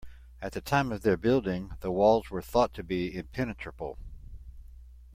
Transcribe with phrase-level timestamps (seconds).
[0.41, 3.99] At the time of their building, the walls were thought to be impenetrable.